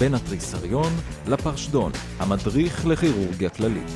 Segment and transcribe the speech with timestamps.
[0.00, 0.92] בין התריסריון
[1.28, 3.90] לפרשדון, המדריך לכירורגיה כללית.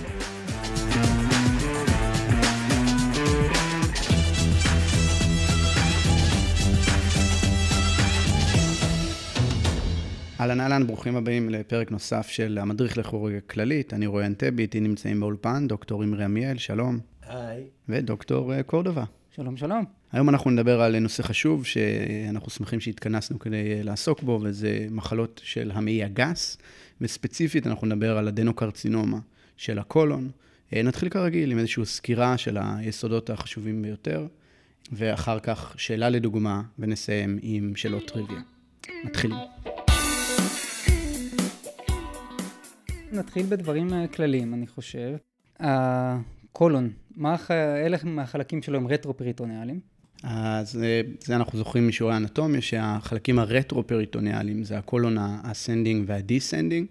[10.40, 13.95] אהלן אהלן, ברוכים הבאים לפרק נוסף של המדריך לכירורגיה כללית.
[13.95, 16.98] אני רואה אנטבי, איתי נמצאים באולפן, דוקטור אמרי עמיאל, שלום.
[17.29, 17.64] היי.
[17.89, 19.05] ודוקטור אה, קורדובה.
[19.30, 19.84] שלום, שלום.
[20.15, 25.41] היום אנחנו נדבר על נושא חשוב שאנחנו שמחים שהתכנסנו כדי אה, לעסוק בו, וזה מחלות
[25.45, 26.59] של המעי הגס,
[27.00, 29.18] וספציפית אנחנו נדבר על האדנוקרצינומה
[29.57, 30.31] של הקולון.
[30.72, 34.27] אה, נתחיל כרגיל עם איזושהי סקירה של היסודות החשובים ביותר,
[34.92, 38.41] ואחר כך שאלה לדוגמה, ונסיים עם שאלות טריוויה.
[39.05, 39.39] מתחילים.
[43.12, 45.17] נתחיל בדברים אה, כלליים, אני חושב.
[45.61, 47.36] הקולון, מה.
[47.50, 49.94] אילו מהחלקים שלו הם רטרו-פריטוניאליים?
[50.23, 56.86] אז אה, זה אנחנו זוכרים משיעורי האנטומיה, שהחלקים הרטרו-פריטוניאליים זה הקולון ה ascending וה descending,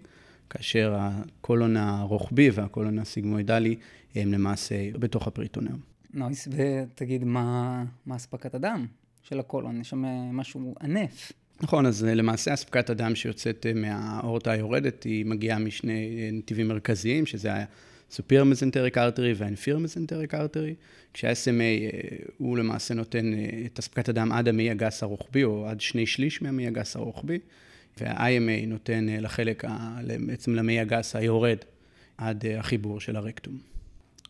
[0.50, 3.76] כאשר הקולון הרוחבי והקולון הסיגמואידלי
[4.14, 5.78] הם למעשה בתוך הפריטוניום.
[6.14, 8.86] נויס, ותגיד, מה, מה אספקת הדם
[9.22, 9.80] של הקולון?
[9.80, 11.32] יש שם אה, משהו ענף.
[11.60, 17.50] נכון, אז אה, למעשה אספקת הדם שיוצאת מהאורטה היורדת, היא מגיעה משני נתיבים מרכזיים, שזה
[18.14, 20.74] ה-superior mesenteric artery וה-inferior mesenteric artery,
[21.14, 21.94] כשה-SMA
[22.38, 23.32] הוא למעשה נותן
[23.66, 27.38] את אספקת הדם עד המעי הגס הרוחבי, או עד שני שליש מהמעי הגס הרוחבי,
[28.00, 29.64] וה-IMA נותן לחלק,
[30.26, 31.58] בעצם למעי הגס היורד,
[32.18, 33.58] עד החיבור של הרקטום.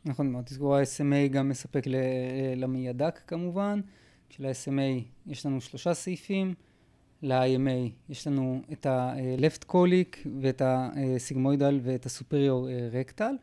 [0.05, 1.84] נכון מאוד, תזכור, ה-SMA גם מספק
[2.56, 3.80] למעי הדק כמובן,
[4.30, 6.55] של-SMA יש לנו שלושה סעיפים.
[7.22, 13.34] ל-IMA יש לנו את ה-left colic ואת הסיגמוידל ואת הסופריור רקטל.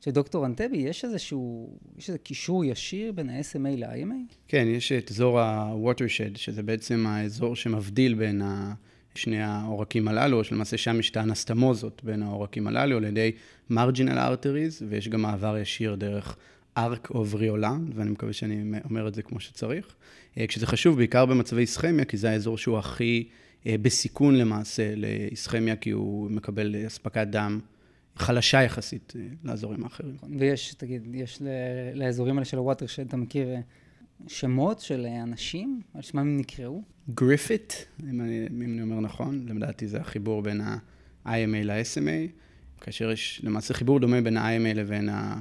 [0.00, 4.34] שדוקטור אנטבי, יש איזשהו, יש איזה קישור ישיר בין ה-SMA ל-IMA?
[4.48, 8.42] כן, יש את אזור ה-watershed, שזה בעצם האזור שמבדיל בין
[9.14, 13.32] שני העורקים הללו, שלמעשה שם יש את האנסטמוזות בין העורקים הללו על ידי
[13.72, 16.36] marginal arteries, ויש גם מעבר ישיר דרך
[16.76, 19.94] ארק או וריולן, ואני מקווה שאני אומר את זה כמו שצריך.
[20.48, 23.28] כשזה חשוב, בעיקר במצבי איסכמיה, כי זה האזור שהוא הכי
[23.66, 27.60] בסיכון למעשה לאיסכמיה, כי הוא מקבל אספקת דם
[28.20, 29.12] חלשה יחסית
[29.44, 30.16] לאזורים האחרים.
[30.38, 31.42] ויש, תגיד, יש
[31.94, 33.48] לאזורים האלה של הווטרשד, אתה מכיר
[34.26, 35.80] שמות של אנשים?
[35.94, 36.82] על שמם הם נקראו?
[37.14, 37.72] גריפיט,
[38.10, 42.30] אם אני, אם אני אומר נכון, לדעתי זה החיבור בין ה-IMA ל-SMA,
[42.80, 45.40] כאשר יש למעשה חיבור דומה בין ה-IMA לבין ה...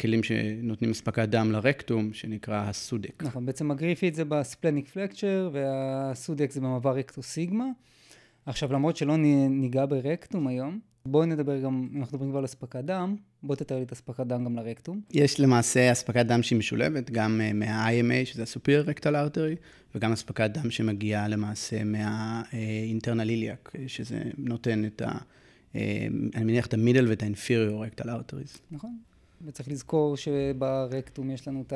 [0.00, 3.22] כלים שנותנים אספקת דם לרקטום, שנקרא הסודק.
[3.22, 7.66] נכון, בעצם הגריפיט זה ב splenic flexure, והסודק זה במעבר רקטו-סיגמה.
[8.46, 9.16] עכשיו, למרות שלא
[9.48, 13.76] ניגע ברקטום היום, בואו נדבר גם, אם אנחנו מדברים כבר על אספקת דם, בוא תתאר
[13.76, 15.00] לי את אספקת דם גם לרקטום.
[15.10, 19.56] יש למעשה אספקת דם שהיא משולבת, גם מה-IMA, שזה הסופיר רקטל ארטרי,
[19.94, 25.18] וגם אספקת דם שמגיעה למעשה מהאינטרנל איליאק, שזה נותן את ה...
[26.34, 28.56] אני מניח את המידל ואת האינפיריור רקטל ארטריז.
[28.70, 28.98] נכון.
[29.46, 31.72] וצריך לזכור שברקטום יש לנו את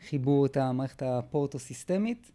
[0.00, 2.30] החיבור, את המערכת הפורטו-סיסטמית,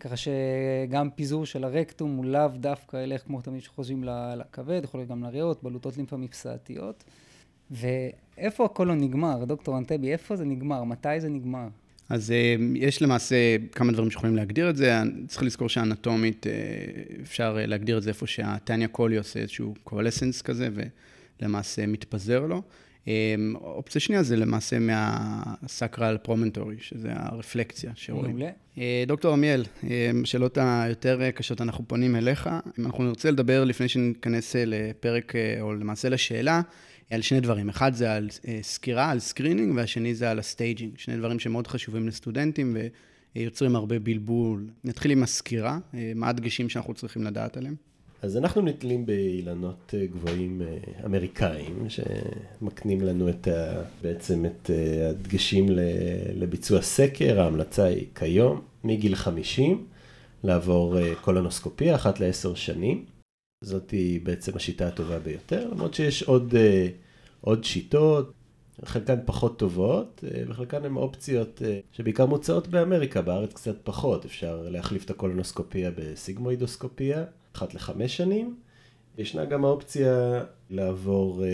[0.00, 4.04] ככה שגם פיזור של הרקטום הוא לאו דווקא ילך כמו תמיד שחושבים
[4.38, 7.04] לכבד, יכול להיות גם לריאות, בלוטות לימפה מפשעתיות.
[7.70, 10.84] ואיפה הקולון נגמר, דוקטור אנטבי, איפה זה נגמר?
[10.84, 11.68] מתי זה נגמר?
[12.08, 12.32] אז
[12.74, 14.92] יש למעשה כמה דברים שיכולים להגדיר את זה.
[15.26, 16.46] צריך לזכור שאנטומית
[17.22, 20.68] אפשר להגדיר את זה איפה שה taenia coli עושה איזשהו coalescence כזה,
[21.40, 22.62] ולמעשה מתפזר לו.
[23.54, 28.30] אופציה שנייה זה למעשה מה sacral promontory, שזה הרפלקציה שרואים.
[28.30, 28.50] מעולה.
[29.06, 29.64] דוקטור עמיאל,
[30.24, 32.50] שאלות היותר קשות, אנחנו פונים אליך.
[32.78, 36.60] אנחנו נרצה לדבר לפני שניכנס לפרק, או למעשה לשאלה,
[37.10, 37.68] על שני דברים.
[37.68, 38.28] אחד זה על
[38.62, 40.98] סקירה, על screening, והשני זה על ה staging.
[40.98, 42.76] שני דברים שמאוד חשובים לסטודנטים
[43.36, 44.66] ויוצרים הרבה בלבול.
[44.84, 45.78] נתחיל עם הסקירה,
[46.14, 47.74] מה הדגשים שאנחנו צריכים לדעת עליהם?
[48.22, 50.62] אז אנחנו נתלים באילנות גבוהים
[51.04, 54.70] אמריקאים, שמקנים לנו את ה, בעצם את
[55.10, 55.66] הדגשים
[56.34, 57.40] לביצוע סקר.
[57.40, 59.86] ההמלצה היא כיום, מגיל 50,
[60.44, 63.04] לעבור קולונוסקופיה אחת לעשר שנים.
[63.64, 66.54] זאת היא בעצם השיטה הטובה ביותר, למרות שיש עוד,
[67.40, 68.32] עוד שיטות,
[68.84, 71.62] חלקן פחות טובות, וחלקן הן אופציות
[71.92, 74.24] שבעיקר מוצעות באמריקה, בארץ קצת פחות.
[74.24, 77.24] אפשר להחליף את הקולונוסקופיה בסיגמואידוסקופיה.
[77.58, 78.56] אחת לחמש שנים.
[79.18, 81.48] ישנה גם האופציה לעבור אה,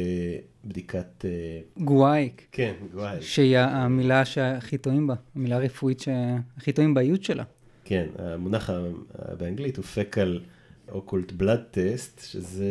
[0.65, 1.25] בדיקת...
[1.25, 1.61] אה...
[1.85, 2.47] גווייק.
[2.53, 3.21] כן, גווייק.
[3.21, 7.45] שהיא המילה שהכי טועים בה, המילה הרפואית שהכי טועים באיות שלה.
[7.85, 8.71] כן, המונח
[9.39, 10.41] באנגלית הוא fecal
[10.93, 12.67] occult blood test, שזה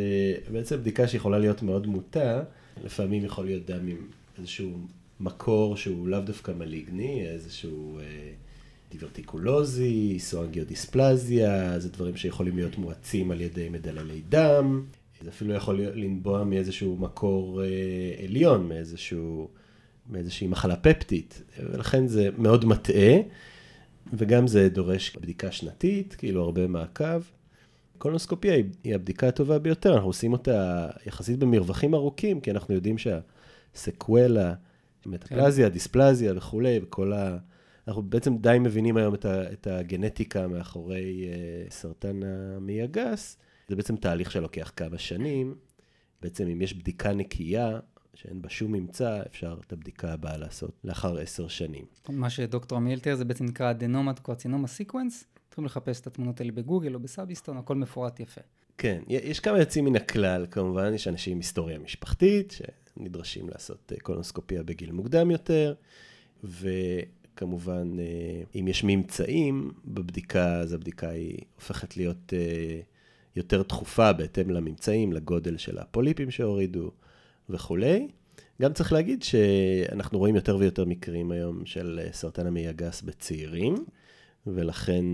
[0.51, 2.43] בעצם בדיקה שיכולה להיות מאוד מוטה.
[2.83, 3.97] לפעמים יכול להיות דם עם
[4.39, 4.71] איזשהו
[5.19, 7.99] מקור שהוא לאו דווקא מליגני, איזשהו...
[7.99, 8.03] אה,
[8.93, 14.83] דיברטיקולוזיס או אנגיודיספלזיה, זה דברים שיכולים להיות מואצים על ידי מדללי דם.
[15.21, 17.67] זה אפילו יכול לנבוע מאיזשהו מקור אה,
[18.23, 19.49] עליון, מאיזשהו,
[20.09, 23.15] מאיזושהי מחלה פפטית, ולכן זה מאוד מטעה,
[24.13, 27.21] וגם זה דורש בדיקה שנתית, כאילו הרבה מעקב.
[27.97, 28.53] קולונוסקופיה
[28.83, 34.53] היא הבדיקה הטובה ביותר, אנחנו עושים אותה יחסית במרווחים ארוכים, כי אנחנו יודעים שהסקוולה,
[35.05, 35.73] מטפלזיה, כן.
[35.73, 37.37] דיספלזיה וכולי, וכל ה...
[37.87, 43.37] אנחנו בעצם די מבינים היום את, ה, את הגנטיקה מאחורי uh, סרטן המעי הגס.
[43.69, 45.55] זה בעצם תהליך שלוקח כמה שנים.
[46.21, 47.79] בעצם אם יש בדיקה נקייה,
[48.13, 51.85] שאין בה שום ממצא, אפשר את הבדיקה הבאה לעשות לאחר עשר שנים.
[52.09, 55.25] מה שדוקטור עמיאל תיאר זה בעצם נקרא adenoma carcinoma sequence.
[55.47, 58.41] צריכים לחפש את התמונות האלה בגוגל או בסאביסטון, הכל מפורט יפה.
[58.77, 62.53] כן, יש כמה יוצאים מן הכלל, כמובן, יש אנשים עם היסטוריה משפחתית,
[62.97, 65.73] שנדרשים לעשות אה, קולונוסקופיה בגיל מוקדם יותר,
[66.43, 66.69] ו...
[67.35, 72.79] כמובן, אה, אם יש ממצאים בבדיקה, אז הבדיקה היא הופכת להיות אה,
[73.35, 76.91] יותר תכופה בהתאם לממצאים, לגודל של הפוליפים שהורידו
[77.49, 78.07] וכולי.
[78.61, 83.85] גם צריך להגיד שאנחנו רואים יותר ויותר מקרים היום של אה, סרטן המעי הגס בצעירים,
[84.47, 85.05] ולכן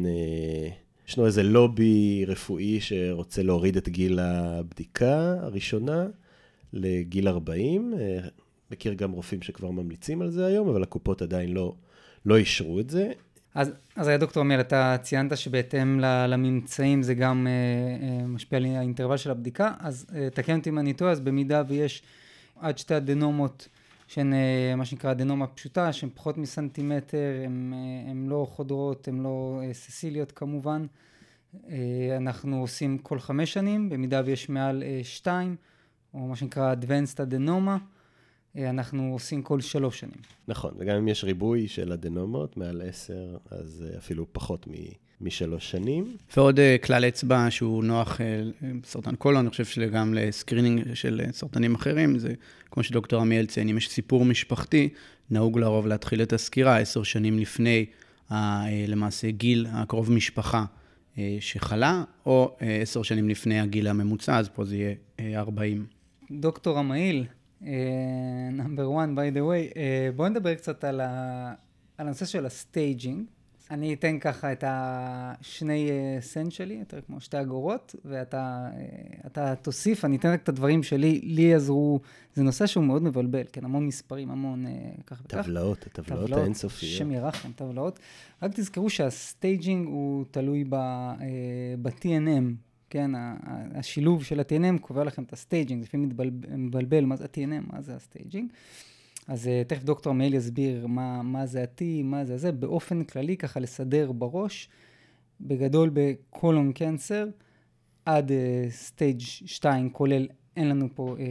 [1.07, 6.07] ישנו איזה לובי רפואי שרוצה להוריד את גיל הבדיקה הראשונה
[6.73, 7.93] לגיל 40.
[8.71, 11.73] מכיר גם רופאים שכבר ממליצים על זה היום, אבל הקופות עדיין לא...
[12.29, 13.11] לא אישרו את זה.
[13.55, 19.17] אז, אז דוקטור מיאל, אתה ציינת שבהתאם לממצאים זה גם אה, אה, משפיע על האינטרוול
[19.17, 22.03] של הבדיקה, אז אה, תקן אותי אם אני טועה, אז במידה ויש
[22.59, 23.67] עד שתי אדנומות
[24.07, 24.33] שהן
[24.77, 27.43] מה שנקרא אדנומה פשוטה, שהן פחות מסנטימטר,
[28.09, 30.85] הן לא חודרות, הן לא ססיליות כמובן,
[32.17, 35.55] אנחנו עושים כל חמש שנים, במידה ויש מעל שתיים,
[36.13, 37.98] או מה שנקרא Advanced Adenoma.
[38.57, 40.21] אה, אנחנו עושים כל שלוש שנים.
[40.47, 44.73] נכון, וגם אם יש ריבוי של אדנומות, מעל עשר, אז אה, אפילו פחות מ...
[45.21, 46.17] משלוש שנים.
[46.37, 51.31] ועוד uh, כלל אצבע שהוא נוח uh, סרטן קולון, אני חושב שגם לסקרינינג של uh,
[51.31, 52.33] סרטנים אחרים, זה
[52.71, 54.89] כמו שדוקטור עמיאל ציין, אם יש סיפור משפחתי,
[55.29, 57.85] נהוג לרוב להתחיל את הסקירה עשר שנים לפני
[58.29, 58.33] uh,
[58.87, 60.65] למעשה גיל הקרוב משפחה
[61.15, 65.85] uh, שחלה, או עשר uh, שנים לפני הגיל הממוצע, אז פה זה יהיה uh, 40.
[66.31, 67.25] דוקטור עמיאל,
[68.51, 69.77] number 1, by the way, אה,
[70.15, 71.53] בואו נדבר קצת על, ה...
[71.97, 73.23] על הנושא של ה staging.
[73.71, 75.89] אני אתן ככה את השני
[76.21, 78.69] סנט אה, שלי, יותר כמו שתי אגורות, ואתה
[79.35, 81.99] אה, תוסיף, אני אתן רק את הדברים שלי, לי עזרו,
[82.35, 85.45] זה נושא שהוא מאוד מבלבל, כן, המון מספרים, המון אה, כך וכך.
[85.45, 86.97] טבלאות, הטבלאות האינסופיות.
[86.97, 87.99] שם ירחם, טבלאות.
[88.41, 90.63] רק תזכרו שה staging הוא תלוי
[91.81, 93.11] ב-TNM, כן,
[93.75, 96.09] השילוב של ה-TNM קובע לכם את ה staging, לפעמים
[96.49, 98.51] מתבלבל מה זה ה-TNM, מה זה ה staging.
[99.29, 103.37] אז אה, תכף דוקטור עמיאל יסביר מה, מה זה ה-T, מה זה זה, באופן כללי,
[103.37, 104.69] ככה לסדר בראש,
[105.41, 107.27] בגדול ב colon cancer,
[108.05, 108.31] עד
[108.69, 110.27] stage אה, 2, כולל,
[110.57, 111.21] אין לנו פה אה,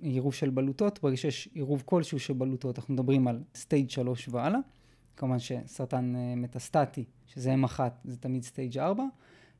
[0.00, 4.60] עירוב של בלוטות, ברגע שיש עירוב כלשהו של בלוטות, אנחנו מדברים על stage 3 והלאה.
[5.16, 9.04] כמובן שסרטן אה, מטסטטי, שזה M1, זה תמיד stage 4.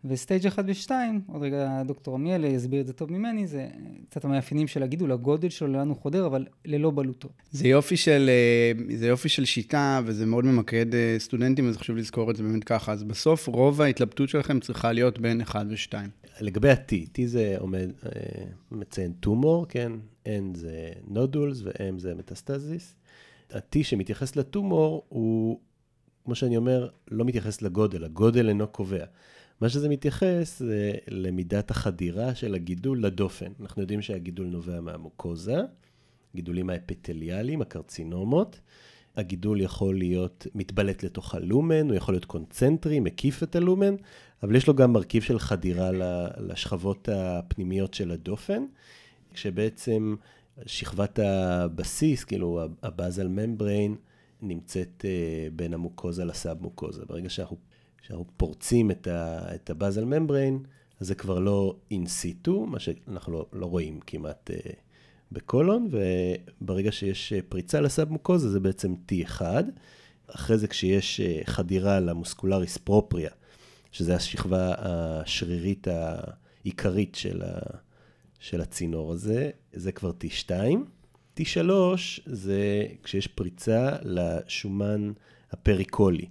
[0.05, 0.91] ו stage 1 ו-2,
[1.27, 3.69] עוד רגע דוקטור עמיאל יסביר את זה טוב ממני, זה
[4.11, 7.29] קצת המאפיינים של הגידול, הגודל שלו, לאן הוא חודר, אבל ללא בלוטות.
[7.53, 11.97] זה יופי של, אה, זה יופי של שיטה, וזה מאוד ממקד אה, סטודנטים, אז חשוב
[11.97, 12.93] לזכור את זה באמת ככה.
[12.93, 15.95] אז בסוף, רוב ההתלבטות שלכם צריכה להיות בין 1 ו-2.
[16.41, 18.11] לגבי ה-T, T זה עומד, אה,
[18.71, 19.93] מציין tumor, כן?
[20.25, 22.95] N זה nodules ו-M זה metastasis.
[23.53, 25.61] ה-T שמתייחס לטומור הוא,
[26.25, 29.05] כמו שאני אומר, לא מתייחס לגודל, הגודל אינו קובע.
[29.61, 33.53] מה שזה מתייחס זה למידת החדירה של הגידול לדופן.
[33.61, 35.57] אנחנו יודעים שהגידול נובע מהמוקוזה,
[36.35, 38.61] גידולים האפיטליאליים, הקרצינומות.
[39.17, 43.95] הגידול יכול להיות מתבלט לתוך הלומן, הוא יכול להיות קונצנטרי, מקיף את הלומן,
[44.43, 45.91] אבל יש לו גם מרכיב של חדירה
[46.39, 48.65] לשכבות הפנימיות של הדופן,
[49.35, 50.15] כשבעצם
[50.67, 53.97] שכבת הבסיס, כאילו הבאזל ממבריין,
[54.43, 57.05] נמצאת אה, בין המוקוזה לסאב מוקוזה.
[57.05, 57.57] ברגע שאנחנו
[58.05, 60.59] כשאנחנו פורצים את, ה, את הבאזל ממבריין,
[61.01, 64.73] אז זה כבר לא אין סיטו, מה שאנחנו לא, לא רואים כמעט uh,
[65.33, 69.43] בקולון, וברגע שיש uh, פריצה לסאב מוקוזה זה בעצם T1.
[70.27, 73.31] אחרי זה כשיש uh, חדירה למוסקולריס פרופריה,
[73.93, 77.59] שזה השכבה השרירית העיקרית של, ה,
[78.39, 80.51] של הצינור הזה, זה כבר T2.
[81.41, 81.71] T3
[82.27, 85.13] זה כשיש פריצה לשומן
[85.53, 86.27] הפריקולי.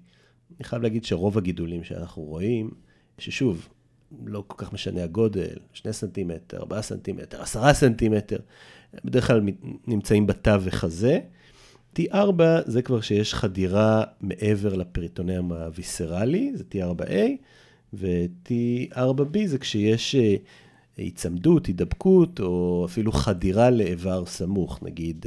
[0.58, 2.72] אני חייב להגיד שרוב הגידולים שאנחנו רואים,
[3.18, 3.70] ששוב,
[4.26, 8.38] לא כל כך משנה הגודל, 2 סנטימטר, 4 סנטימטר, 10 סנטימטר,
[9.06, 9.42] בדרך כלל
[9.88, 11.20] נמצאים בתווך הזה.
[12.00, 17.16] T4 זה כבר שיש חדירה מעבר לפריטונאום הוויסרלי, זה T4A,
[17.94, 20.16] ו-T4B זה כשיש
[20.98, 25.26] היצמדות, הידבקות, או אפילו חדירה לאיבר סמוך, נגיד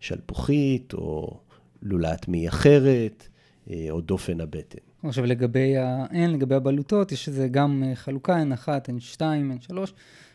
[0.00, 1.40] שלפוחית, או
[1.82, 3.28] לולאת מי אחרת,
[3.90, 4.78] או דופן הבטן.
[5.02, 9.76] עכשיו לגבי ה-N, לגבי הבלוטות, יש לזה גם חלוקה, N1, N2, N3,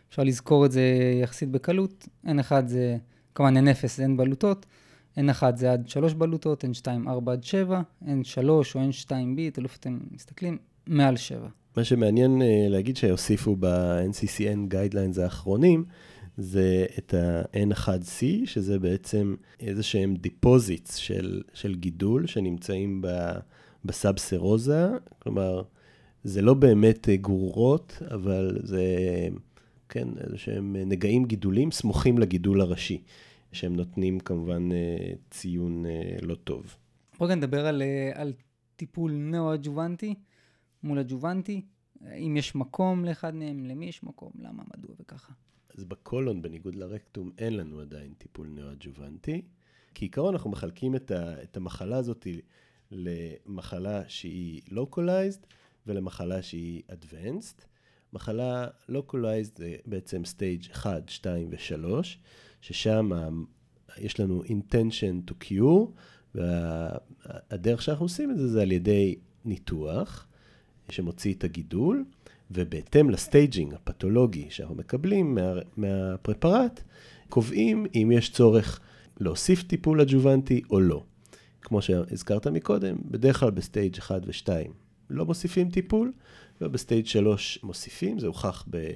[0.09, 0.81] אפשר לזכור את זה
[1.23, 2.07] יחסית בקלות.
[2.25, 2.97] N1 זה,
[3.35, 4.65] כמובן N0 זה N בלוטות,
[5.17, 8.07] N1 זה עד 3 בלוטות, N2 4 עד 7, N3
[8.49, 9.11] או N2B,
[9.53, 10.57] תלוי איפה אתם מסתכלים,
[10.87, 11.47] מעל 7.
[11.77, 15.85] מה שמעניין להגיד שהוסיפו ב-NCCN Guidelines האחרונים,
[16.37, 23.03] זה את ה-N1C, שזה בעצם איזה שהם deposits של, של גידול שנמצאים
[23.85, 24.87] ב sub-serosa,
[25.19, 25.61] כלומר,
[26.23, 28.85] זה לא באמת גרורות, אבל זה,
[29.89, 33.01] כן, איזה שהם נגעים גידוליים סמוכים לגידול הראשי,
[33.51, 34.69] שהם נותנים כמובן
[35.29, 35.85] ציון
[36.21, 36.75] לא טוב.
[37.19, 37.81] בואו נדבר על,
[38.13, 38.33] על
[38.75, 40.15] טיפול נאו-אג'וונטי
[40.83, 41.61] מול אג'וונטי.
[42.05, 45.33] אם יש מקום לאחד מהם, למי יש מקום, למה, מדוע וככה.
[45.77, 49.41] אז בקולון, בניגוד לרקטום, אין לנו עדיין טיפול נאו-אג'וונטי.
[49.95, 52.27] כעיקרון אנחנו מחלקים את, ה, את המחלה הזאת
[52.91, 55.45] למחלה שהיא localized
[55.87, 57.61] ולמחלה שהיא advanced.
[58.13, 62.05] מחלה localized זה בעצם stage 1, 2 ו-3,
[62.61, 63.09] ששם
[63.97, 65.91] יש לנו intention to cure,
[66.35, 69.15] והדרך שאנחנו עושים את זה זה על ידי
[69.45, 70.27] ניתוח
[70.89, 72.05] שמוציא את הגידול,
[72.51, 76.83] ובהתאם ל staging הפתולוגי שאנחנו מקבלים מה, מהפרפרט,
[77.29, 78.79] קובעים אם יש צורך
[79.19, 81.03] להוסיף טיפול אדג'ובנטי או לא.
[81.61, 84.49] כמו שהזכרת מקודם, בדרך כלל ב stage 1 ו-2
[85.09, 86.11] לא מוסיפים טיפול,
[86.61, 88.91] וב stage 3 מוסיפים, זה הוכח ב,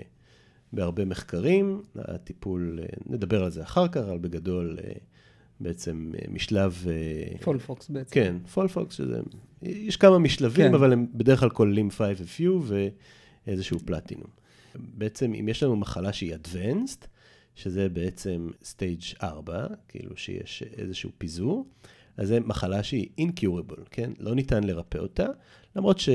[0.73, 1.81] בהרבה מחקרים.
[1.95, 4.77] הטיפול, נדבר על זה אחר כך, אבל בגדול
[5.59, 6.85] בעצם משלב...
[7.41, 8.13] FOLFOX בעצם.
[8.13, 9.19] כן, FOLFOX, שזה...
[9.61, 10.73] יש כמה משלבים, כן.
[10.73, 12.73] אבל הם בדרך כלל כוללים 5FU
[13.47, 14.29] ואיזשהו פלטינום.
[14.75, 17.05] בעצם, אם יש לנו מחלה שהיא advanced,
[17.55, 21.65] שזה בעצם stage 4, כאילו שיש איזשהו פיזור,
[22.17, 24.11] אז זו מחלה שהיא incurable, כן?
[24.19, 25.27] לא ניתן לרפא אותה,
[25.75, 26.09] למרות ש...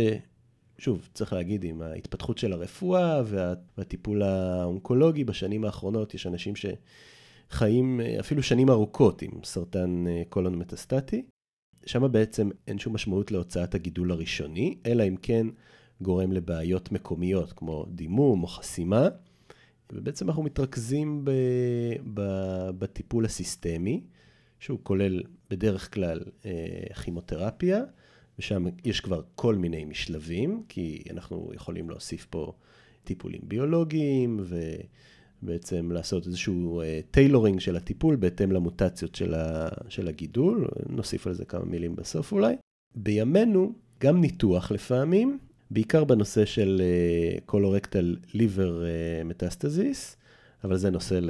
[0.79, 3.55] שוב, צריך להגיד, עם ההתפתחות של הרפואה וה...
[3.79, 11.23] והטיפול האונקולוגי בשנים האחרונות, יש אנשים שחיים אפילו שנים ארוכות עם סרטן קולון מטסטטי.
[11.87, 15.47] שם בעצם אין שום משמעות להוצאת הגידול הראשוני, אלא אם כן
[16.01, 19.09] גורם לבעיות מקומיות, כמו דימום או חסימה.
[19.93, 21.31] ובעצם אנחנו מתרכזים ב...
[22.15, 22.21] ב...
[22.79, 24.01] בטיפול הסיסטמי,
[24.61, 27.83] שהוא כולל בדרך כלל אה, כימותרפיה,
[28.39, 32.53] ושם יש כבר כל מיני משלבים, כי אנחנו יכולים להוסיף פה
[33.05, 34.41] טיפולים ביולוגיים,
[35.43, 41.45] ובעצם לעשות איזשהו tailoring של הטיפול בהתאם למוטציות של, ה, של הגידול, נוסיף על זה
[41.45, 42.55] כמה מילים בסוף אולי.
[42.95, 45.39] בימינו, גם ניתוח לפעמים,
[45.71, 46.83] בעיקר בנושא של
[47.47, 48.83] colorectal liver
[49.25, 50.17] metastasis,
[50.65, 51.21] אבל זה נושא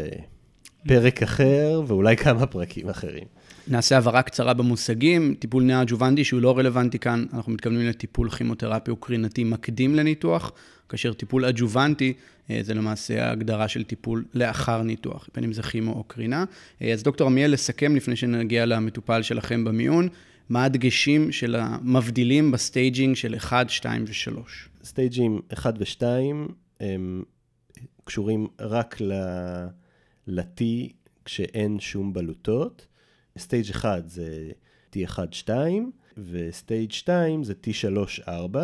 [0.85, 3.25] לפרק אחר ואולי כמה פרקים אחרים.
[3.69, 8.97] נעשה הבהרה קצרה במושגים, טיפול נאו-אדג'וונטי שהוא לא רלוונטי כאן, אנחנו מתכוונים לטיפול כימותרפי או
[8.97, 10.53] קרינתי מקדים לניתוח,
[10.89, 12.13] כאשר טיפול אג'וונטי
[12.61, 16.45] זה למעשה ההגדרה של טיפול לאחר ניתוח, בין אם זה כימו או קרינה.
[16.93, 20.09] אז דוקטור עמיאל, לסכם לפני שנגיע למטופל שלכם במיון,
[20.49, 24.41] מה הדגשים של המבדילים ב staging של 1, 2 ו-3?
[24.85, 26.03] stage ים 1 ו-2
[26.81, 27.23] הם
[28.05, 28.97] קשורים רק
[30.27, 30.63] ל-T
[31.25, 32.87] כשאין שום בלוטות.
[33.39, 34.51] סטייג' 1 זה
[34.97, 35.51] T1-2,
[36.31, 38.57] ו stage 2 זה T3-4,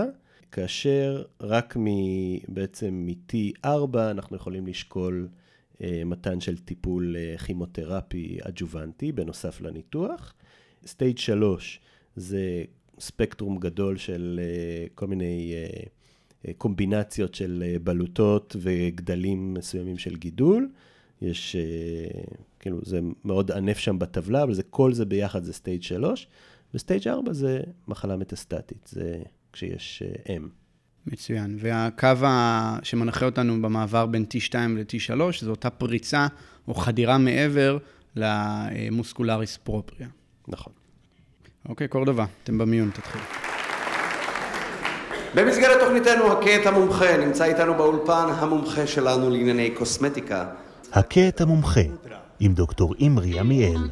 [0.53, 1.87] כאשר רק מ,
[2.49, 5.29] בעצם מ-T4 אנחנו יכולים לשקול
[5.83, 10.35] אה, מתן של טיפול אה, כימותרפי אג'וונטי בנוסף לניתוח.
[10.87, 11.81] stage 3
[12.17, 12.65] זה
[12.99, 15.83] ספקטרום גדול של אה, כל מיני אה,
[16.49, 20.69] אה, קומבינציות של בלוטות וגדלים מסוימים של גידול.
[21.23, 21.57] יש,
[22.59, 26.27] כאילו, זה מאוד ענף שם בטבלה, אבל זה, כל זה ביחד זה stage 3,
[26.75, 29.23] ו stage 4 זה מחלה מטסטטית, זה
[29.53, 30.43] כשיש M.
[31.07, 31.57] מצוין.
[31.61, 32.09] והקו
[32.83, 36.27] שמנחה אותנו במעבר בין T2 ל-T3, זו אותה פריצה
[36.69, 37.79] או חדירה מעבר
[38.17, 40.09] למוסקולריס פרופריה.
[40.49, 40.73] נכון.
[41.69, 43.25] אוקיי, קורדובה, אתם במיון, תתחילו.
[45.35, 50.51] במסגרת תוכניתנו הכה את המומחה, נמצא איתנו באולפן המומחה שלנו לענייני קוסמטיקה.
[50.93, 51.81] הכה את המומחה,
[52.41, 53.91] עם דוקטור אמרי עמיאל.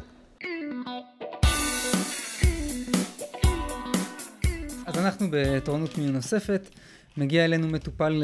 [4.85, 6.69] אז אנחנו בתורנות מיון נוספת.
[7.17, 8.23] מגיע אלינו מטופל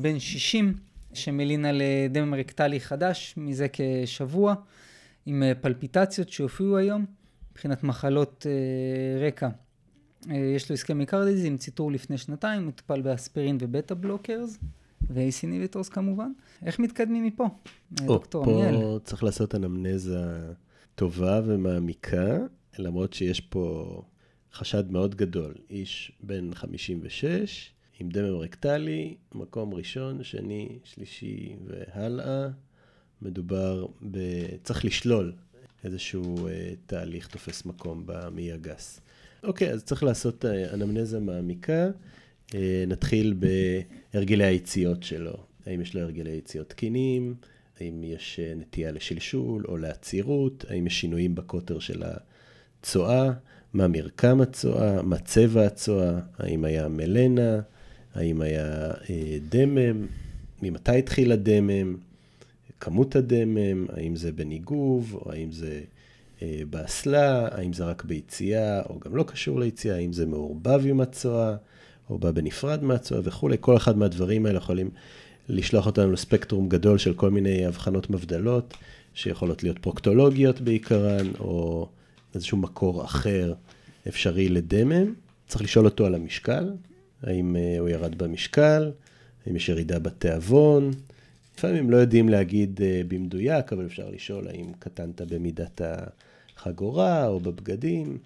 [0.00, 0.74] בן 60,
[1.14, 4.54] שמלין על דמם רקטלי חדש מזה כשבוע,
[5.26, 7.04] עם פלפיטציות שהופיעו היום.
[7.56, 8.46] מבחינת מחלות
[9.26, 9.48] רקע,
[10.28, 14.58] יש לו הסכם מיקרדיז עם ציטור לפני שנתיים, מטופל באספירין ובטה בלוקרס.
[15.10, 16.32] ו-AC ניביטורס כמובן.
[16.66, 17.44] איך מתקדמים מפה,
[18.00, 18.74] או, דוקטור עמיאל?
[18.74, 20.52] פה צריך לעשות אנמנזה
[20.94, 22.38] טובה ומעמיקה,
[22.78, 24.02] למרות שיש פה
[24.52, 25.54] חשד מאוד גדול.
[25.70, 27.70] איש בן 56,
[28.00, 32.48] עם דמם רקטלי, מקום ראשון, שני, שלישי והלאה.
[33.22, 34.18] מדובר ב...
[34.62, 35.32] צריך לשלול
[35.84, 39.00] איזשהו אה, תהליך תופס מקום במעי הגס.
[39.42, 41.90] אוקיי, אז צריך לעשות אה, אנמנזה מעמיקה.
[42.54, 43.34] אה, נתחיל
[44.14, 45.36] בהרגלי היציאות שלו.
[45.66, 47.34] האם יש לו הרגלי יציאות תקינים?
[47.80, 50.64] האם יש אה, נטייה לשלשול או לעצירות?
[50.68, 53.30] האם יש שינויים בקוטר של הצואה?
[53.72, 55.02] מה מרקם הצואה?
[55.02, 56.18] מה צבע הצואה?
[56.38, 57.60] האם היה מלנה?
[58.14, 60.06] האם היה אה, דמם?
[60.62, 61.96] ממתי התחיל הדמם?
[62.80, 63.86] כמות הדמם?
[63.88, 65.14] האם זה בניגוב?
[65.14, 65.80] או האם זה
[66.42, 67.48] אה, באסלה?
[67.50, 68.82] האם זה רק ביציאה?
[68.82, 69.96] או גם לא קשור ליציאה?
[69.96, 71.56] האם זה מעורבב עם הצואה?
[72.10, 73.56] או בא בנפרד מהצואה וכולי?
[73.60, 74.90] כל אחד מהדברים האלה יכולים
[75.48, 78.74] לשלוח אותנו לספקטרום גדול של כל מיני הבחנות מבדלות,
[79.14, 81.88] שיכולות להיות פרוקטולוגיות בעיקרן, או
[82.34, 83.54] איזשהו מקור אחר
[84.08, 85.14] אפשרי לדמם.
[85.46, 86.72] צריך לשאול אותו על המשקל,
[87.22, 88.90] האם אה, הוא ירד במשקל,
[89.46, 90.90] האם יש ירידה בתיאבון.
[91.58, 95.80] לפעמים לא יודעים להגיד אה, במדויק, אבל אפשר לשאול האם קטנת במידת
[96.56, 98.18] החגורה או בבגדים.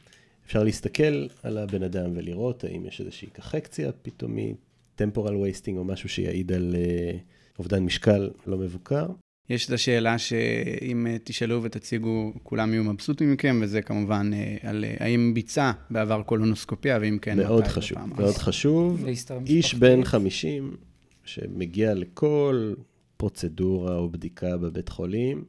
[0.46, 4.56] אפשר להסתכל על הבן אדם ולראות האם יש איזושהי קחקציה פתאומית,
[4.94, 7.18] טמפורל וייסטינג או משהו שיעיד על uh,
[7.58, 9.06] אובדן משקל לא מבוקר.
[9.50, 14.84] יש את השאלה שאם אה, תשאלו ותציגו, כולם יהיו מבסוטים מכם, וזה כמובן אה, על
[14.98, 19.04] האם ביצע בעבר קולונוסקופיה, ואם כן, מאוד חשוב, מאוד חשוב.
[19.46, 20.76] איש בן 50
[21.24, 22.74] שמגיע לכל
[23.20, 25.44] פרוצדורה או בדיקה בבית חולים,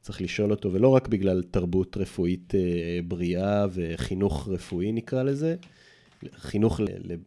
[0.00, 2.54] צריך לשאול אותו, ולא רק בגלל תרבות רפואית
[3.08, 5.56] בריאה וחינוך רפואי נקרא לזה,
[6.34, 6.80] חינוך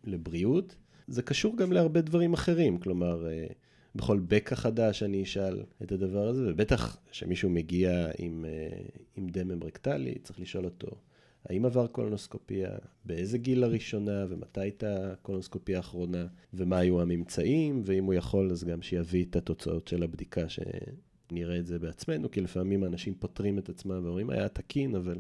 [0.03, 0.75] לבריאות,
[1.07, 3.47] זה קשור גם להרבה דברים אחרים, כלומר, אה,
[3.95, 8.79] בכל בקע חדש אני אשאל את הדבר הזה, ובטח כשמישהו מגיע עם, אה,
[9.15, 10.87] עם דמם רקטלי, צריך לשאול אותו,
[11.45, 12.69] האם עבר קולונוסקופיה,
[13.05, 18.81] באיזה גיל לראשונה, ומתי הייתה הקולונוסקופיה האחרונה, ומה היו הממצאים, ואם הוא יכול, אז גם
[18.81, 24.01] שיביא את התוצאות של הבדיקה, שנראה את זה בעצמנו, כי לפעמים אנשים פותרים את עצמם
[24.03, 25.19] ואומרים, היה תקין, אבל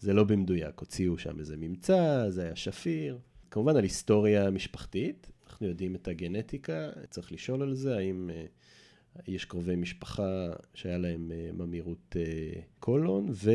[0.00, 3.18] זה לא במדויק, הוציאו שם איזה ממצא, זה היה שפיר.
[3.50, 9.44] כמובן על היסטוריה משפחתית, אנחנו יודעים את הגנטיקה, צריך לשאול על זה, האם uh, יש
[9.44, 13.50] קרובי משפחה שהיה להם uh, ממאירות uh, קולון ו...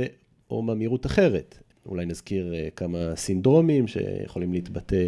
[0.50, 1.66] או ממאירות אחרת.
[1.88, 5.08] אולי נזכיר uh, כמה סינדרומים שיכולים להתבטא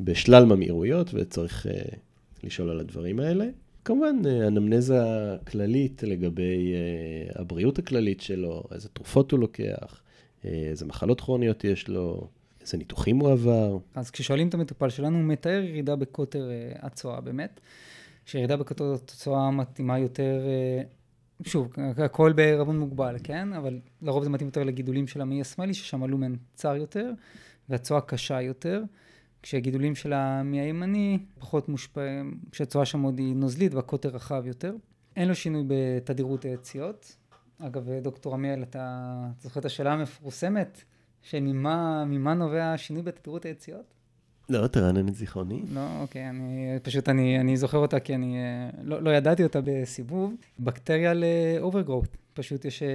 [0.00, 1.96] בשלל ממאירויות, וצריך uh,
[2.44, 3.44] לשאול על הדברים האלה.
[3.84, 4.16] כמובן,
[4.46, 5.00] אנמנזה
[5.46, 6.74] כללית לגבי
[7.34, 10.00] הבריאות הכללית שלו, איזה תרופות הוא לוקח,
[10.44, 12.28] איזה מחלות כרוניות יש לו,
[12.60, 13.78] איזה ניתוחים הוא עבר.
[13.94, 17.60] אז כששואלים את המטופל שלנו, הוא מתאר ירידה בקוטר הצואה באמת,
[18.24, 20.40] שירידה בקוטר הצואה מתאימה יותר,
[21.42, 23.52] שוב, הכל בערבון מוגבל, כן?
[23.52, 27.10] אבל לרוב זה מתאים יותר לגידולים של המעי השמאלי, ששם הלומן צר יותר,
[27.68, 28.82] והצואה קשה יותר.
[29.42, 34.74] כשהגידולים של המעי הימני פחות מושפעים, כשהצואה שם עוד היא נוזלית והקוטר רחב יותר.
[35.16, 37.16] אין לו שינוי בתדירות היציאות.
[37.58, 40.84] אגב, דוקטור עמיאל, אתה זוכר את השאלה המפורסמת?
[41.22, 43.94] שממה נובע השינוי בתדירות היציאות?
[44.48, 45.62] לא, תרענן את זיכרוני.
[45.72, 49.60] לא, אוקיי, אני פשוט, אני, אני זוכר אותה כי אני אה, לא, לא ידעתי אותה
[49.64, 50.34] בסיבוב.
[50.58, 52.88] בקטריה לאוברגרואות, פשוט יש אה,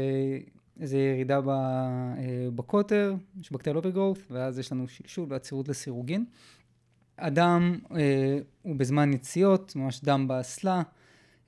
[0.80, 6.26] איזו ירידה אה, בקוטר, יש בקטריה לאוברגרואות, ואז יש לנו שלשול ועצירות לסירוגין.
[7.18, 10.82] אדם אה, הוא בזמן יציאות, ממש דם באסלה,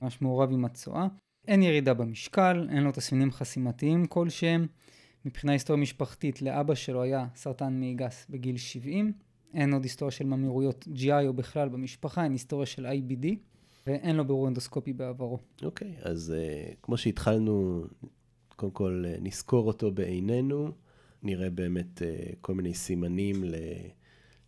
[0.02, 1.06] ממש מעורב עם הצואה.
[1.48, 4.66] אין ירידה במשקל, אין לו תסמינים חסימתיים כלשהם.
[5.24, 9.12] מבחינה היסטוריה משפחתית, לאבא שלו היה סרטן מעי גס בגיל 70.
[9.54, 13.26] אין עוד היסטוריה של ממאירויות GI או בכלל במשפחה, אין היסטוריה של IBD,
[13.86, 15.38] ואין לו בירור אנדוסקופי בעברו.
[15.62, 17.84] אוקיי, okay, אז uh, כמו שהתחלנו,
[18.56, 20.70] קודם כל uh, נזכור אותו בעינינו,
[21.22, 23.44] נראה באמת uh, כל מיני סימנים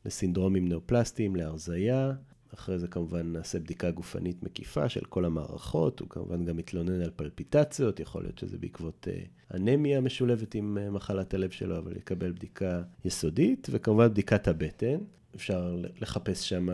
[0.04, 2.12] לסינדרומים נאופלסטיים, להרזייה,
[2.58, 7.10] אחרי זה כמובן נעשה בדיקה גופנית מקיפה של כל המערכות, הוא כמובן גם מתלונן על
[7.16, 12.32] פלפיטציות, יכול להיות שזה בעקבות uh, אנמיה משולבת עם uh, מחלת הלב שלו, אבל יקבל
[12.32, 14.96] בדיקה יסודית, וכמובן בדיקת הבטן,
[15.34, 16.68] אפשר לחפש שם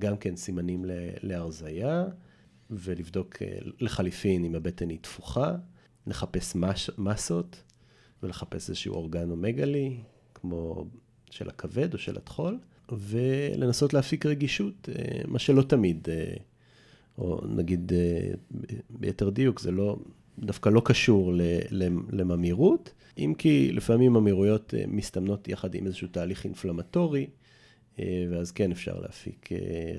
[0.00, 0.84] גם כן סימנים
[1.22, 2.04] להרזייה,
[2.70, 3.40] ולבדוק uh,
[3.80, 5.56] לחליפין אם הבטן היא תפוחה,
[6.06, 7.62] לחפש מש, מסות,
[8.22, 10.00] ולחפש איזשהו אורגנומגלי,
[10.34, 10.86] כמו
[11.30, 12.58] של הכבד או של הטחול.
[12.92, 16.34] ולנסות להפיק רגישות, אה, מה שלא תמיד, אה,
[17.18, 18.30] או נגיד אה,
[18.90, 19.96] ביתר דיוק, זה לא,
[20.38, 21.32] דווקא לא קשור
[22.12, 27.26] לממאירות, אם כי לפעמים ממאירויות מסתמנות יחד עם איזשהו תהליך אינפלמטורי,
[28.30, 29.48] ואז כן אפשר להפיק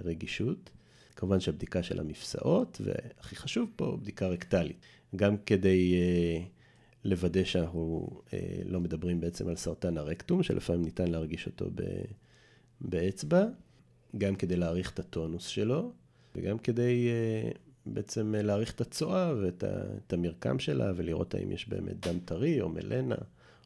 [0.03, 0.69] רגישות.
[1.15, 4.75] כמובן שהבדיקה של המפסעות, והכי חשוב פה, בדיקה רקטלית.
[5.15, 6.43] גם כדי uh,
[7.05, 8.33] לוודא שאנחנו uh,
[8.65, 11.81] לא מדברים בעצם על סרטן הרקטום, שלפעמים ניתן להרגיש אותו ב,
[12.81, 13.45] באצבע,
[14.17, 15.91] גם כדי להעריך את הטונוס שלו,
[16.35, 17.09] וגם כדי
[17.53, 22.69] uh, בעצם להעריך את הצואה ואת המרקם שלה, ולראות האם יש באמת דם טרי, או
[22.69, 23.15] מלנה,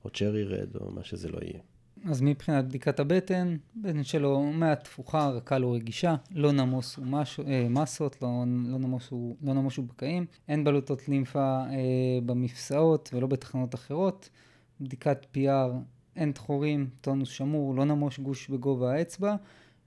[0.05, 1.59] או צ'רי רד, או מה שזה לא יהיה.
[2.05, 7.39] אז מבחינת בדיקת הבטן, בטן שלו מעט תפוחה, רכה לו רגישה, לא נמוס הוא מש,
[7.39, 8.29] אה, מסות, לא,
[8.65, 14.29] לא, נמוס הוא, לא נמוס הוא בקעים, אין בלוטות לימפה אה, במפסעות ולא בתחנות אחרות.
[14.81, 15.71] בדיקת PR,
[16.15, 19.35] אין תחורים, טונוס שמור, לא נמוש גוש בגובה האצבע,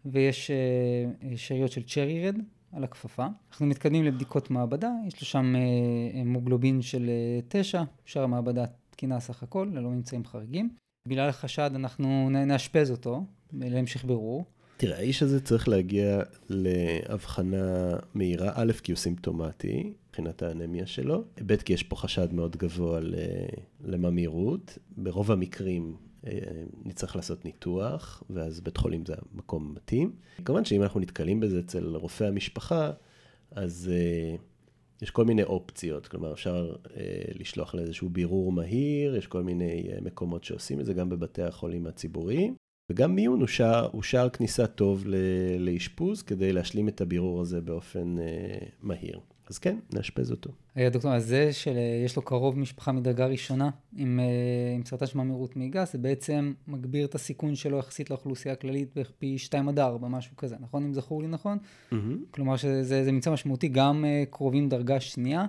[0.05, 2.37] ויש אה, שאריות של צ'רי רד
[2.73, 3.27] על הכפפה.
[3.51, 9.21] אנחנו מתקדמים לבדיקות מעבדה, יש לו שם אה, מוגלובין של אה, 9, שאר המעבדה תקינה
[9.21, 10.69] סך הכל, ללא ממצאים חריגים.
[11.09, 14.45] בגלל החשד אנחנו נאשפז אותו להמשך בירור.
[14.77, 21.57] תראה, האיש הזה צריך להגיע להבחנה מהירה, א', כי הוא סימפטומטי, מבחינת האנמיה שלו, ב',
[21.57, 23.01] כי יש פה חשד מאוד גבוה
[23.85, 24.79] לממאירות.
[24.97, 25.97] ברוב המקרים אה,
[26.85, 30.13] נצטרך לעשות ניתוח, ואז בית חולים זה המקום מתאים.
[30.45, 32.91] כמובן שאם אנחנו נתקלים בזה אצל רופא המשפחה,
[33.51, 33.91] אז...
[33.93, 34.41] Uh,
[35.03, 39.99] יש כל מיני אופציות, כלומר אפשר אה, לשלוח לאיזשהו בירור מהיר, יש כל מיני אה,
[40.01, 42.55] מקומות שעושים את זה, גם בבתי החולים הציבוריים,
[42.91, 45.05] וגם מיון הוא שער, הוא שער כניסה טוב
[45.59, 49.21] לאשפוז, כדי להשלים את הבירור הזה באופן אה, מהיר.
[49.51, 50.51] אז כן, נאשפז אותו.
[50.75, 55.19] היה דוקטור, אז זה שיש לו קרוב משפחה מדרגה ראשונה עם, אה, עם סרטן של
[55.19, 59.79] ממאירות מעיגה, זה בעצם מגביר את הסיכון שלו יחסית לאוכלוסייה הכללית בערך פי 2 עד
[59.79, 60.85] 4, משהו כזה, נכון?
[60.85, 61.59] אם זכור לי נכון?
[61.59, 61.97] Mm-hmm.
[62.31, 65.47] כלומר שזה ממצא משמעותי, גם אה, קרובים דרגה שנייה,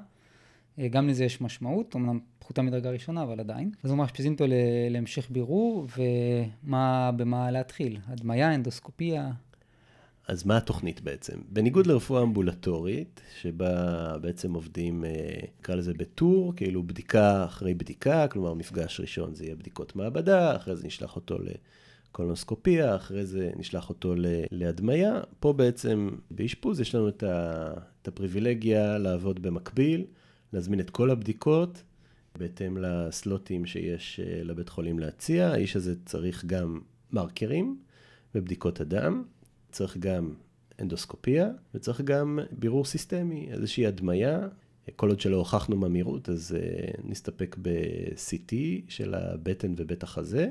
[0.80, 3.72] אה, גם לזה יש משמעות, אמנם פחותה מדרגה ראשונה, אבל עדיין.
[3.84, 4.46] אז הוא מאשפזים אותו
[4.90, 8.00] להמשך בירור, ומה, במה להתחיל?
[8.08, 9.32] הדמיה, אנדוסקופיה?
[10.28, 11.34] אז מה התוכנית בעצם?
[11.50, 15.10] בניגוד לרפואה אמבולטורית, שבה בעצם עובדים, אה,
[15.60, 20.76] נקרא לזה בטור, כאילו בדיקה אחרי בדיקה, כלומר מפגש ראשון זה יהיה בדיקות מעבדה, אחרי
[20.76, 21.38] זה נשלח אותו
[22.10, 24.14] לקולונוסקופיה, אחרי זה נשלח אותו
[24.52, 25.22] להדמיה.
[25.40, 30.06] פה בעצם באשפוז יש לנו את, ה, את הפריבילגיה לעבוד במקביל,
[30.54, 31.84] להזמין את כל הבדיקות.
[32.38, 36.80] בהתאם לסלוטים שיש אה, לבית חולים להציע, האיש הזה צריך גם
[37.12, 37.78] מרקרים
[38.36, 39.24] ובדיקות הדם.
[39.78, 40.34] צריך גם
[40.82, 44.40] אנדוסקופיה, וצריך גם בירור סיסטמי, איזושהי הדמיה.
[44.96, 48.54] כל עוד שלא הוכחנו ממאירות, אז uh, נסתפק ב-CT
[48.88, 50.50] של הבטן ובית החזה.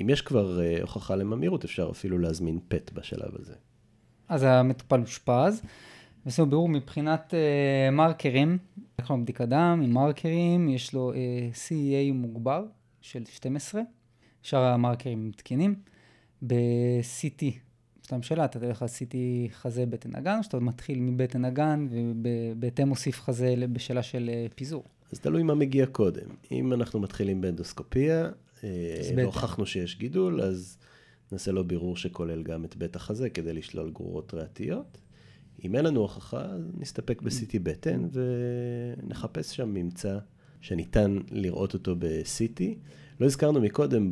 [0.00, 3.54] אם יש כבר uh, הוכחה לממאירות, אפשר אפילו להזמין PET בשלב הזה.
[4.28, 5.62] אז המטופל אושפז,
[6.26, 8.58] ועשינו בירור מבחינת uh, מרקרים,
[9.10, 11.16] לו בדיקת דם עם מרקרים, יש לו uh,
[11.54, 12.64] CEA מוגבר
[13.00, 13.80] של 12,
[14.42, 15.74] שאר המרקרים תקינים.
[16.42, 17.67] ב-CT
[18.08, 23.20] סתם שאלה, אתה תלך עשיתי חזה בטן אגן, או שאתה מתחיל מבטן אגן ובהתאם מוסיף
[23.20, 24.84] חזה בשאלה של אה, פיזור?
[25.12, 26.26] אז תלוי מה מגיע קודם.
[26.52, 28.30] אם אנחנו מתחילים באנדוסקופיה,
[28.64, 30.78] אה, והוכחנו שיש גידול, אז
[31.32, 34.98] נעשה לו בירור שכולל גם את בית החזה כדי לשלול גרורות ריאתיות.
[35.64, 36.46] אם אין לנו הוכחה,
[36.78, 40.18] נסתפק ב-CT בטן ונחפש שם ממצא
[40.60, 42.62] שניתן לראות אותו ב-CT.
[43.20, 44.10] לא הזכרנו מקודם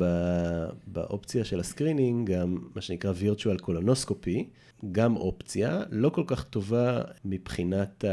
[0.87, 4.43] באופציה של ה screening, גם מה שנקרא virtual colonoscopy,
[4.91, 8.03] גם אופציה, לא כל כך טובה מבחינת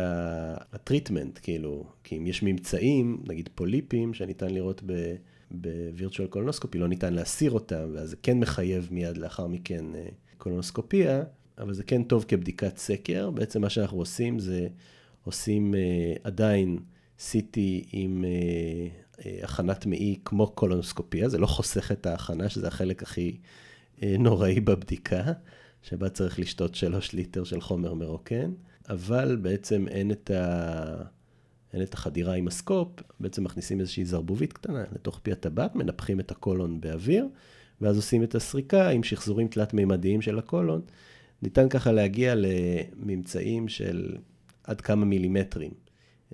[0.73, 4.83] ה treatment, כאילו, כי אם יש ממצאים, נגיד פוליפים, שניתן לראות
[5.61, 11.23] ב-virtual colonoscopy, לא ניתן להסיר אותם, ואז זה כן מחייב מיד לאחר מכן אה, קולונוסקופיה,
[11.59, 13.31] אבל זה כן טוב כבדיקת סקר.
[13.31, 14.69] בעצם מה שאנחנו עושים זה,
[15.25, 16.79] עושים uh, עדיין
[17.19, 17.59] CT
[17.93, 18.89] עם אה,
[19.43, 23.37] הכנת מעי כמו קולונוסקופיה, זה לא חוסך את ההכנה, שזה החלק הכי
[24.03, 25.33] אה, נוראי בבדיקה,
[25.83, 28.53] שבה צריך לשתות שלוש ליטר של חומר מרוקן,
[28.89, 31.03] אבל בעצם אין את, ה...
[31.73, 32.89] אין את החדירה עם הסקופ,
[33.21, 37.29] בעצם מכניסים איזושהי זרבובית קטנה לתוך פי הטבעת, מנפחים את הקולון באוויר,
[37.81, 40.81] ואז עושים את הסריקה עם שחזורים תלת-מימדיים של הקולון.
[41.43, 44.17] ניתן ככה להגיע לממצאים של
[44.65, 45.71] עד כמה מילימטרים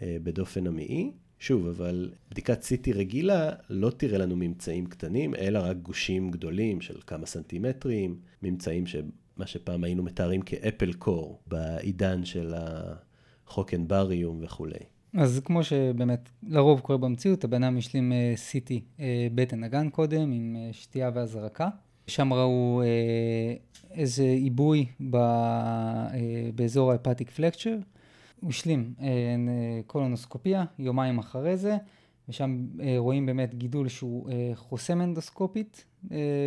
[0.03, 1.13] אה, בדופן המעי.
[1.41, 7.01] שוב, אבל בדיקת CT רגילה לא תראה לנו ממצאים קטנים, אלא רק גושים גדולים של
[7.07, 12.55] כמה סנטימטרים, ממצאים שמה שפעם היינו מתארים כאפל קור, בעידן של
[13.47, 14.79] החוקן בריום וכולי.
[15.15, 20.33] אז כמו שבאמת לרוב קורה במציאות, הבן אדם השלים אה, CT אה, בטן אגן קודם
[20.33, 21.69] עם אה, שתייה והזרקה.
[22.07, 22.83] שם ראו
[23.91, 24.87] איזה עיבוי
[26.55, 27.77] באזור ההפטיק פלקצ'ר.
[28.41, 29.07] הוא השלים אה,
[29.87, 31.77] קולונוסקופיה יומיים אחרי זה,
[32.29, 35.85] ושם אה, רואים באמת גידול שהוא אה, חוסם אנדוסקופית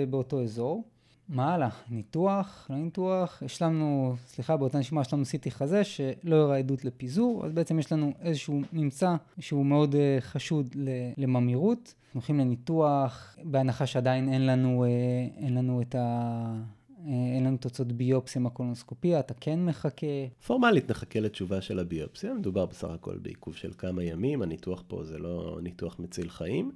[0.10, 0.84] באותו אזור.
[1.30, 1.70] מה הלאה?
[1.90, 2.68] ניתוח?
[2.70, 3.42] לא ניתוח?
[3.46, 7.80] יש לנו, סליחה, באותה נשימה יש לנו סיטי חזה שלא הראה עדות לפיזור, אז בעצם
[7.80, 10.76] יש לנו איזשהו ממצא שהוא מאוד uh, חשוד
[11.18, 11.94] לממירות.
[12.06, 14.86] אנחנו הולכים לניתוח, בהנחה שעדיין אין לנו,
[15.38, 16.54] אין לנו את ה...
[17.08, 20.08] אין לנו תוצאות ביופסיה מהקולונוסקופיה, אתה כן מחכה?
[20.48, 25.18] פורמלית נחכה לתשובה של הביופסיה, מדובר בסך הכל בעיכוב של כמה ימים, הניתוח פה זה
[25.20, 26.72] לא ניתוח מציל חיים,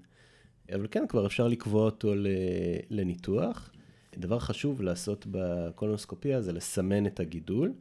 [0.74, 2.14] אבל כן, כבר אפשר לקבוע אותו
[2.90, 3.72] לניתוח.
[4.18, 7.74] דבר חשוב לעשות בקולונוסקופיה זה לסמן את הגידול.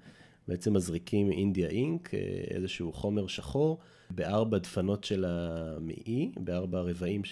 [0.48, 2.14] בעצם מזריקים אינדיה אינק,
[2.50, 3.78] איזשהו חומר שחור,
[4.10, 7.22] בארבע דפנות של המעי, בארבע רבעים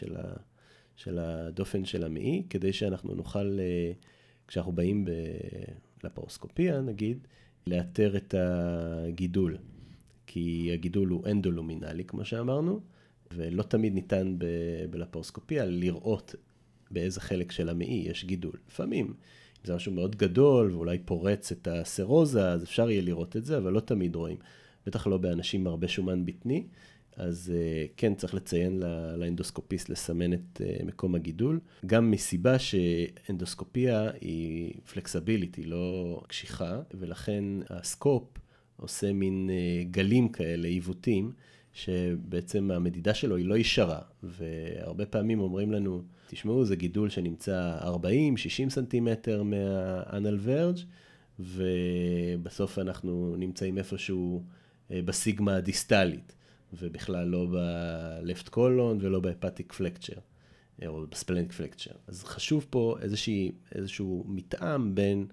[0.96, 3.92] של הדופן של המעי, כדי שאנחנו נוכל, אה,
[4.48, 5.10] כשאנחנו באים ב,
[6.04, 7.18] לפרוסקופיה נגיד,
[7.66, 9.56] לאתר את הגידול.
[10.26, 12.80] כי הגידול הוא אנדולומינלי, כמו שאמרנו,
[13.34, 14.36] ולא תמיד ניתן
[14.90, 16.34] בלפרוסקופיה לראות
[16.90, 18.52] באיזה חלק של המעי יש גידול.
[18.68, 19.12] לפעמים, אם
[19.64, 23.72] זה משהו מאוד גדול ואולי פורץ את הסרוזה, אז אפשר יהיה לראות את זה, אבל
[23.72, 24.36] לא תמיד רואים.
[24.86, 26.66] בטח לא באנשים עם הרבה שומן בטני,
[27.16, 28.82] אז uh, כן, צריך לציין
[29.16, 37.44] לאנדוסקופיסט לסמן את uh, מקום הגידול, גם מסיבה שאנדוסקופיה היא פלקסבילית, היא לא קשיחה, ולכן
[37.70, 38.24] הסקופ
[38.76, 41.32] עושה מין uh, גלים כאלה, עיוותים,
[41.74, 48.70] שבעצם המדידה שלו היא לא ישרה, והרבה פעמים אומרים לנו, תשמעו, זה גידול שנמצא 40-60
[48.70, 50.78] סנטימטר מהאנל ורג',
[51.40, 54.42] ובסוף אנחנו נמצאים איפשהו
[54.90, 56.34] אה, בסיגמה הדיסטלית,
[56.72, 60.16] ובכלל לא ב-left colon ולא בהפטיק פלקצ'ר,
[60.82, 61.90] אה, או בספלניק פלקצ'ר.
[62.06, 65.26] אז חשוב פה איזושהי, איזשהו מתאם בין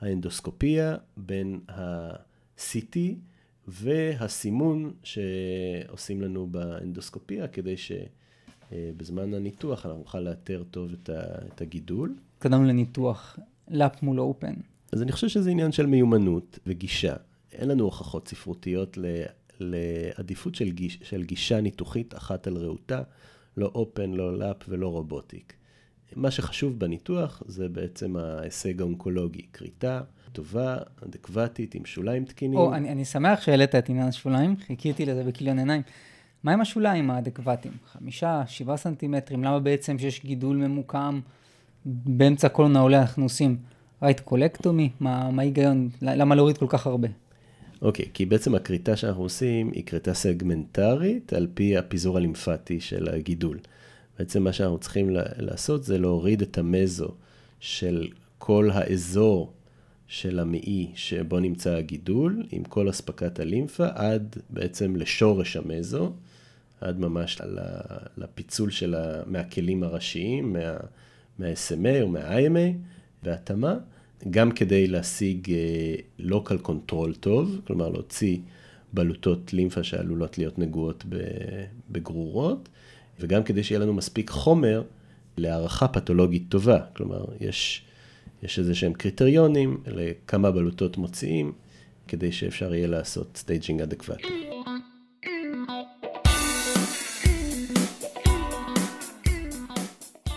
[0.00, 2.96] האנדוסקופיה, בין ה-CT,
[3.68, 12.14] והסימון שעושים לנו באנדוסקופיה, כדי שבזמן הניתוח אנחנו נוכל לאתר טוב את הגידול.
[12.38, 14.54] קדם לניתוח לאפ מול אופן.
[14.92, 17.14] אז אני חושב שזה עניין של מיומנות וגישה.
[17.52, 18.98] אין לנו הוכחות ספרותיות
[19.60, 23.02] לעדיפות של, גיש, של גישה ניתוחית אחת על רעותה,
[23.56, 25.52] לא אופן, לא לאפ ולא רובוטיק.
[26.16, 30.00] מה שחשוב בניתוח זה בעצם ההישג האונקולוגי, כריתה
[30.32, 32.58] טובה, אדקוותית, עם שוליים תקינים.
[32.58, 35.82] או, אני, אני שמח שהעלית את עניין השוליים, חיכיתי לזה בכיליון עיניים.
[36.42, 37.74] מה עם השוליים האדקוותיים?
[37.92, 41.20] חמישה, שבעה סנטימטרים, למה בעצם שיש גידול ממוקם
[41.84, 43.56] באמצע כל העולה אנחנו עושים
[44.02, 44.90] רייט קולקטומי?
[45.00, 45.88] מה ההיגיון?
[46.02, 47.08] למה להוריד כל כך הרבה?
[47.82, 53.08] אוקיי, okay, כי בעצם הכריתה שאנחנו עושים היא כריתה סגמנטרית על פי הפיזור הלימפטי של
[53.08, 53.58] הגידול.
[54.18, 57.08] בעצם מה שאנחנו צריכים לעשות זה להוריד את המזו
[57.60, 58.08] של
[58.38, 59.52] כל האזור
[60.08, 66.12] של המעי שבו נמצא הגידול, עם כל אספקת הלימפה, עד בעצם לשורש המזו,
[66.80, 67.40] עד ממש
[68.16, 70.76] לפיצול של ה, מהכלים הראשיים, מה,
[71.38, 72.76] מה-SMA או מה-IMA,
[73.22, 73.76] בהתאמה,
[74.30, 78.38] גם כדי להשיג uh, local control טוב, כלומר להוציא
[78.92, 81.04] בלוטות לימפה שעלולות להיות נגועות
[81.90, 82.68] בגרורות,
[83.20, 84.82] וגם כדי שיהיה לנו מספיק חומר
[85.36, 86.78] להערכה פתולוגית טובה.
[86.96, 87.82] כלומר, יש,
[88.42, 91.52] יש איזה שהם קריטריונים לכמה בלוטות מוציאים,
[92.08, 94.53] כדי שאפשר יהיה לעשות staging אדקווטי.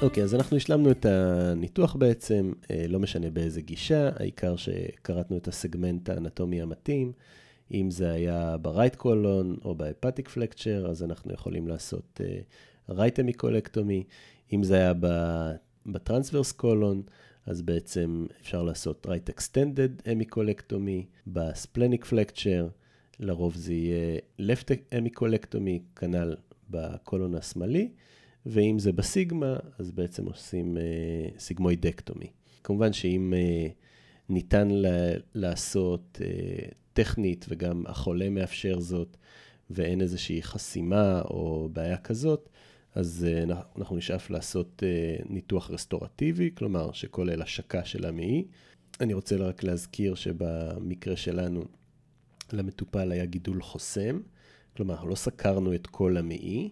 [0.01, 5.37] אוקיי, okay, אז אנחנו השלמנו את הניתוח בעצם, אה, לא משנה באיזה גישה, העיקר שכרתנו
[5.37, 7.11] את הסגמנט האנטומי המתאים.
[7.73, 12.21] אם זה היה ב right colon או ב hepatic flexure, אז אנחנו יכולים לעשות
[12.89, 14.03] right uh, hemicolectomy.
[14.53, 14.93] אם זה היה
[15.85, 17.01] ב transverse colon,
[17.45, 22.67] אז בעצם אפשר לעשות right extended hemicolectomy, ב splenic flexure,
[23.19, 26.35] לרוב זה יהיה left hemicolectomy, כנ"ל
[26.69, 27.89] בקולון השמאלי,
[28.49, 32.27] ואם זה בסיגמה, אז בעצם עושים uh, סיגמואידקטומי.
[32.63, 33.71] כמובן שאם uh,
[34.29, 39.17] ניתן ל- לעשות uh, טכנית וגם החולה מאפשר זאת,
[39.69, 42.49] ואין איזושהי חסימה או בעיה כזאת,
[42.95, 48.45] אז uh, אנחנו נשאף לעשות uh, ניתוח רסטורטיבי, כלומר שכולל השקה של המעי.
[49.01, 51.63] אני רוצה רק להזכיר שבמקרה שלנו,
[52.53, 54.19] למטופל היה גידול חוסם,
[54.77, 56.71] כלומר, לא סקרנו את כל המעי,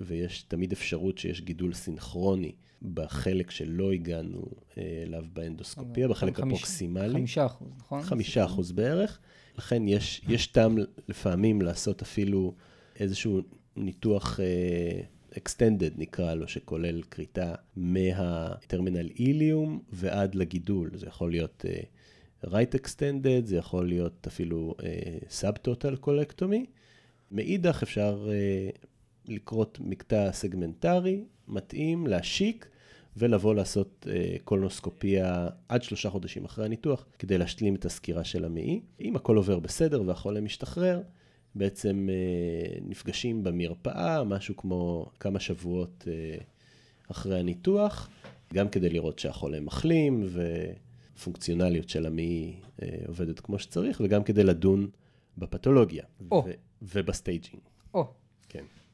[0.00, 4.44] ויש תמיד אפשרות שיש גידול סינכרוני בחלק שלא הגענו
[4.78, 7.12] אה, אליו באנדוסקופיה, בחלק חמיש, הפרוקסימלי.
[7.12, 8.02] חמישה אחוז, נכון?
[8.02, 9.18] חמישה אחוז בערך.
[9.58, 12.54] לכן יש, יש טעם לפעמים לעשות אפילו
[13.00, 13.40] איזשהו
[13.76, 20.90] ניתוח uh, extended נקרא לו, שכולל כריתה מהטרמינל איליום ועד לגידול.
[20.94, 24.84] זה יכול להיות uh, right extended, זה יכול להיות אפילו uh,
[25.42, 26.66] subtotal colectomy.
[27.30, 28.86] מאידך אפשר uh,
[29.30, 32.68] לכרות מקטע סגמנטרי, מתאים, להשיק,
[33.16, 38.80] ולבוא לעשות אה, קולונוסקופיה עד שלושה חודשים אחרי הניתוח, כדי להשלים את הסקירה של המעי.
[39.00, 41.02] אם הכל עובר בסדר והחולה משתחרר,
[41.54, 46.38] בעצם אה, נפגשים במרפאה, משהו כמו כמה שבועות אה,
[47.10, 48.10] אחרי הניתוח,
[48.54, 50.26] גם כדי לראות שהחולה מחלים
[51.16, 54.88] ופונקציונליות של המעי אה, עובדת כמו שצריך, וגם כדי לדון
[55.38, 56.44] בפתולוגיה או.
[56.46, 57.62] ו- וב staging.
[57.94, 58.10] או, כן.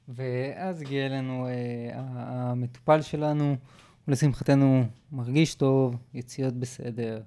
[0.08, 3.56] ואז הגיע אלינו אה, המטופל שלנו,
[4.08, 7.20] ולשמחתנו מרגיש טוב, יציאות בסדר,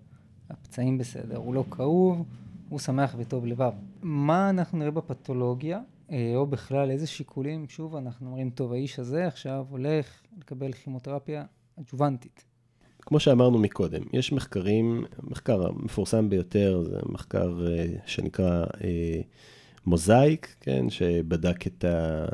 [0.50, 2.26] הפצעים בסדר, הוא לא כאוב,
[2.70, 3.72] הוא שמח וטוב לבב.
[4.02, 5.80] מה אנחנו נראה בפתולוגיה,
[6.12, 11.46] אה, או בכלל איזה שיקולים, שוב, אנחנו אומרים, טוב, האיש הזה עכשיו הולך לקבל כימותרפיה
[11.80, 12.46] אג'וונטית.
[13.02, 19.22] כמו שאמרנו מקודם, יש מחקרים, המחקר המפורסם ביותר זה מחקר אה, שנקרא אה,
[19.86, 22.26] MOSAIC, כן, שבדק את, ה,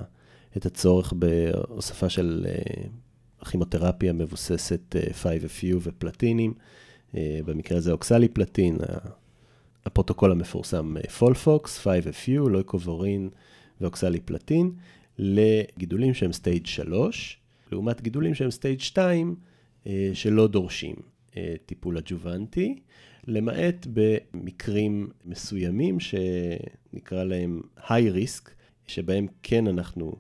[0.58, 6.54] את הצורך בהוספה של אה, כימותרפיה מבוססת אה, 5FU ופלטינים,
[7.15, 8.78] אה, במקרה הזה אוקסליפלטין,
[9.86, 13.30] הפרוטוקול המפורסם אה, FOLFOX, 5FU, לויקובורין
[13.82, 14.72] ואוקסליפלטין,
[15.18, 17.39] לגידולים שהם stage 3,
[17.72, 19.36] לעומת גידולים שהם stage 2,
[19.88, 20.96] אה, שלא דורשים
[21.38, 22.80] אה, טיפול אג'וונטי,
[23.28, 28.50] למעט במקרים מסוימים שנקרא להם high risk,
[28.88, 30.15] שבהם כן אנחנו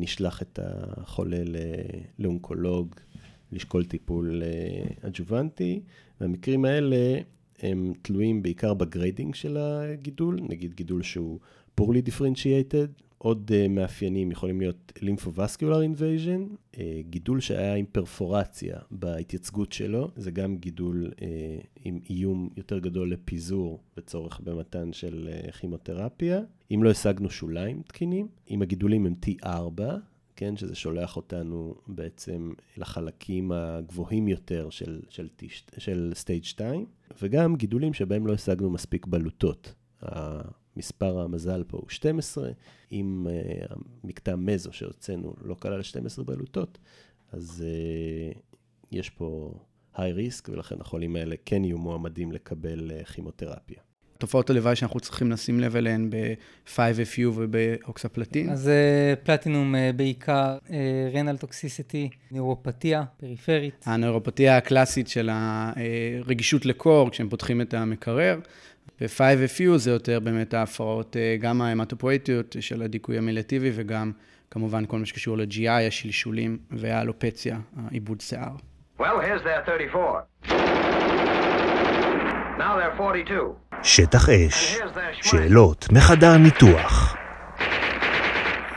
[0.00, 1.42] נשלח את החולה
[2.18, 2.94] לאונקולוג
[3.52, 5.80] לשקול טיפול אה, אג'וונטי,
[6.20, 7.20] והמקרים האלה
[7.62, 11.38] הם תלויים בעיקר ב grading של הגידול, נגיד גידול שהוא
[11.80, 16.78] poorly differentiated, עוד uh, מאפיינים יכולים להיות lymphovascular invasion, uh,
[17.10, 21.22] גידול שהיה עם פרפורציה בהתייצגות שלו, זה גם גידול uh,
[21.84, 25.28] עם איום יותר גדול לפיזור וצורך במתן של
[25.60, 26.40] כימותרפיה.
[26.74, 29.82] אם לא השגנו שוליים תקינים, אם הגידולים הם T4,
[30.36, 35.28] כן, שזה שולח אותנו בעצם לחלקים הגבוהים יותר של, של,
[35.78, 36.86] של stage 2,
[37.22, 39.74] וגם גידולים שבהם לא השגנו מספיק בלוטות.
[40.78, 42.50] מספר המזל פה הוא 12,
[42.92, 46.78] אם uh, המקטע מזו שהוצאנו לא כלל 12 בלוטות,
[47.32, 48.38] אז uh,
[48.92, 49.54] יש פה
[49.94, 53.80] high risk, ולכן החולים האלה כן יהיו מועמדים לקבל uh, כימותרפיה.
[54.18, 58.50] תופעות הלוואי שאנחנו צריכים לשים לב אליהן ב-5FU ובאוקספלטין.
[58.50, 60.58] אז אה, פלטינום אה, בעיקר,
[61.14, 63.84] רנל טוקסיסיטי, נאורופתיה, פריפרית.
[63.86, 68.38] הנוירופתיה הקלאסית של הרגישות לקור, כשהם פותחים את המקרר.
[69.00, 74.12] ב-5FU זה יותר באמת ההפרעות, אה, גם ההמטופואטיות של הדיכוי המילטיבי וגם
[74.50, 78.52] כמובן כל מה שקשור ל-GI, השלשולים והאלופציה, העיבוד שיער.
[78.98, 80.22] Well, here's their 34.
[82.58, 83.54] Now they're 42.
[83.82, 84.78] שטח אש,
[85.22, 87.16] שאלות מחדר ניתוח.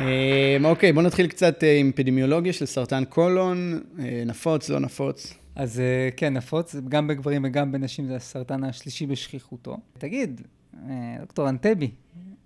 [0.01, 5.40] אה, אוקיי, בואו נתחיל קצת אה, עם אפידמיולוגיה של סרטן קולון, אה, נפוץ, לא נפוץ.
[5.55, 9.77] אז אה, כן, נפוץ, גם בגברים וגם בנשים זה הסרטן השלישי בשכיחותו.
[9.97, 10.41] תגיד,
[10.89, 11.91] אה, דוקטור אנטבי,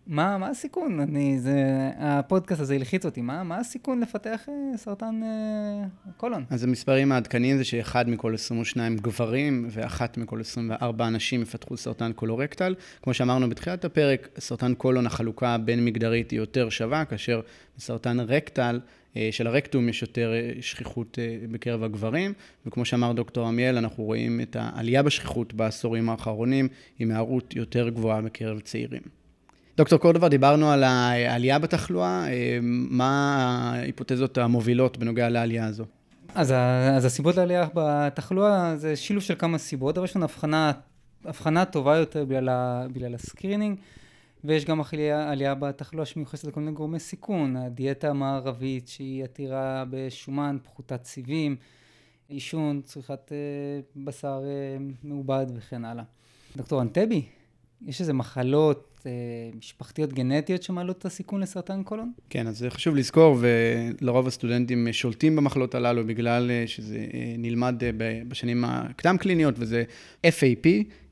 [0.08, 1.00] מה, מה הסיכון?
[1.00, 5.22] אני, זה, הפודקאסט הזה הלחיץ אותי, מה, מה הסיכון לפתח אה, סרטן
[6.18, 6.44] קולון?
[6.50, 12.76] אז המספרים העדכניים זה שאחד מכל 22 גברים ואחת מכל 24 נשים יפתחו סרטן קולורקטל.
[13.02, 17.42] כמו שאמרנו בתחילת הפרק, סרטן קולון החלוקה הבין מגדרית היא יותר שווה, כאשר
[17.78, 18.80] בסרטן רקטל
[19.32, 22.34] של הרקטום יש יותר אה, שכיחות אה, בקרב הגברים,
[22.66, 26.68] וכמו שאמר דוקטור עמיאל, אנחנו רואים את העלייה בשכיחות בעשורים האחרונים
[27.00, 29.02] עם היארעות יותר גבוהה בקרב צעירים.
[29.78, 33.36] דוקטור קורדובר, דיברנו על העלייה בתחלואה, אה, מה
[33.74, 35.86] ההיפותזות המובילות בנוגע לעלייה הזו?
[36.36, 36.52] אז,
[36.98, 40.72] אז הסיבות לעלייה בתחלואה זה שילוב של כמה סיבות, לנו הבחנה,
[41.26, 43.78] הבחנה טובה יותר בגלל, בגלל ה screening,
[44.48, 50.58] ויש גם עלייה, עלייה בתחלואה שמיוחסת לכל מיני גורמי סיכון, הדיאטה המערבית שהיא עתירה בשומן,
[50.64, 51.56] פחותת סיבים,
[52.30, 53.38] עישון, צריכת אה,
[54.04, 56.04] בשר אה, מעובד וכן הלאה.
[56.58, 57.26] דוקטור אנטבי,
[57.86, 59.12] יש איזה מחלות אה,
[59.58, 62.12] משפחתיות גנטיות שמעלות את הסיכון לסרטן קולון?
[62.30, 67.84] כן, אז זה חשוב לזכור, ולרוב הסטודנטים שולטים במחלות הללו בגלל אה, שזה אה, נלמד
[67.84, 67.92] אה,
[68.28, 69.84] בשנים הקדם קליניות, וזה
[70.26, 70.68] FAP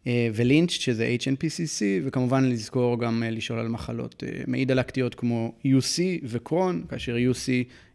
[0.07, 5.99] ולינץ', שזה HNPCC, וכמובן לזכור גם אה, לשאול על מחלות אה, מעי דלקתיות כמו UC
[6.23, 7.49] וקרון, כאשר UC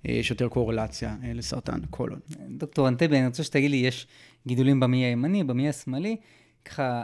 [0.09, 2.19] אה, יש יותר קורלציה אה, לסרטן קולון.
[2.51, 4.07] דוקטור אנטבי, אני רוצה שתגיד לי, יש
[4.47, 6.17] גידולים במעי הימני, במעי השמאלי,
[6.65, 7.03] ככה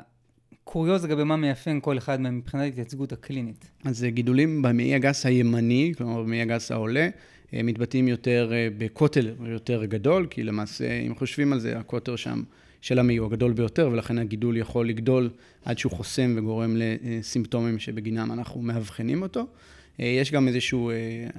[0.64, 3.70] קוריוז לגבי מה מאפיין כל אחד מהם מבחינת התייצגות הקלינית.
[3.84, 7.09] אז גידולים במעי הגס הימני, כלומר במעי הגס העולה,
[7.55, 12.42] אה, מתבטאים יותר אה, בקוטר יותר גדול, כי למעשה, אם חושבים על זה, הקוטר שם
[12.85, 15.30] של המעי הוא הגדול ביותר, ולכן הגידול יכול לגדול
[15.64, 19.47] עד שהוא חוסם וגורם לסימפטומים שבגינם אנחנו מאבחנים אותו.
[20.01, 20.78] אה, יש גם איזושהי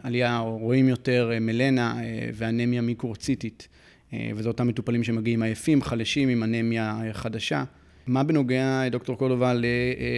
[0.03, 3.67] עלייה, או רואים יותר אה, מלנה אה, ואנמיה מיקרוציטית.
[4.13, 7.63] אה, וזה אותם מטופלים שמגיעים עייפים, חלשים, עם אנמיה חדשה.
[8.07, 9.53] מה בנוגע, דוקטור קורדובה,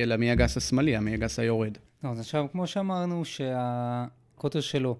[0.05, 1.77] למעי הגס השמאלי, המעי הגס היורד?
[2.03, 4.97] לא, אז עכשיו, כמו שאמרנו, שהקוטר שלו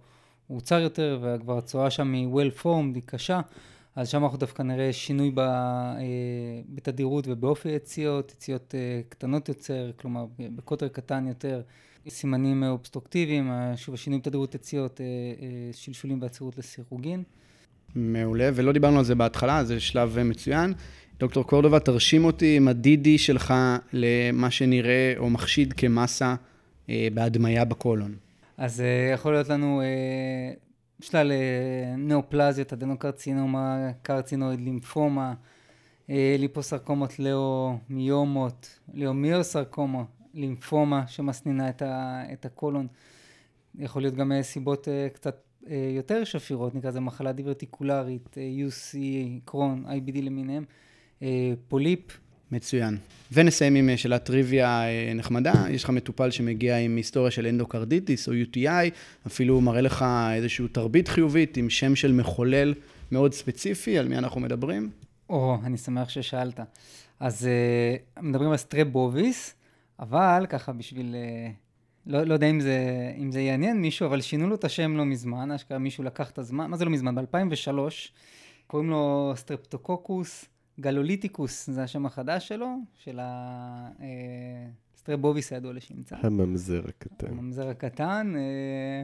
[0.48, 3.42] הוא צר יותר, וכבר הצואה שם היא well formed, היא קשה,
[3.98, 5.96] אז שם אנחנו דווקא נראה שינוי ב, אה,
[6.70, 11.62] בתדירות ובאופי יציאות, יציאות אה, קטנות יותר, כלומר בקוטר קטן יותר,
[12.10, 15.06] סימנים אובסטרוקטיביים, שוב השינוי בתדירות יציאות, אה,
[15.74, 17.24] שלשולים ועצירות לסירוגין.
[17.96, 20.74] מעולה, ולא דיברנו על זה בהתחלה, זה שלב מצוין.
[21.20, 23.54] דוקטור קורדובה, תרשים אותי עם הדידי שלך
[23.94, 26.36] למה שנראה או מחשיד כמסה
[26.88, 28.16] בהדמיה בקולון.
[28.58, 28.84] אז
[29.14, 29.82] יכול להיות לנו
[31.02, 31.32] שלל
[31.98, 35.34] ניאופלזיות, אדנוקרצינומה, קרצינואיד, לימפומה,
[36.10, 42.88] אה, ליפוסרקומות לאומיומות, לאומיוסרקומה, לימפומה שמסנינה את, ה, את הקולון.
[43.80, 48.36] יכול להיות גם סיבות אה, קצת אה, יותר שפירות, נקרא לזה מחלה דיברטיקולרית,
[48.68, 48.98] UC,
[49.46, 50.66] קרון, IBD למיניהם,
[51.68, 52.20] פוליפ,
[52.52, 52.98] מצוין.
[53.32, 55.54] ונסיים עם אה, שאלת טריוויה אה, נחמדה.
[55.70, 58.90] יש לך מטופל שמגיע עם היסטוריה של אנדוקרדיטיס או UTI,
[59.28, 62.74] אפילו מראה לך איזושהי תרבית חיובית עם שם של מחולל
[63.12, 64.90] מאוד ספציפי, על מי אנחנו מדברים?
[65.30, 66.60] או, אני שמח ששאלת.
[67.20, 67.48] אז
[68.18, 69.56] uh, מדברים על Strep bovis,
[70.00, 71.16] אבל ככה בשביל...
[71.16, 71.54] Uh,
[72.06, 72.80] לא, לא יודע אם זה,
[73.18, 76.38] אם זה יעניין מישהו, אבל שינו לו את השם לא מזמן, אשכרה מישהו לקח את
[76.38, 77.16] הזמן, מה זה לא מזמן?
[77.16, 77.72] ב-2003,
[78.68, 80.46] קוראים לו Streptococcus
[80.80, 83.20] gallolyticus זה השם החדש שלו, של
[84.96, 86.16] ה Strep bovis הידוע לשמצה.
[86.20, 87.28] הממזר הקטן.
[87.28, 88.34] הממזר הקטן.
[88.38, 89.04] אה,